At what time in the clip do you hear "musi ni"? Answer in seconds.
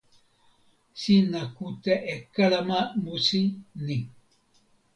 3.03-3.97